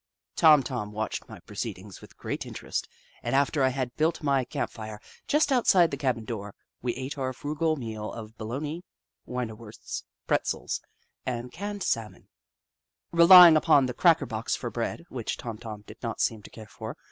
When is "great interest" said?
2.17-2.87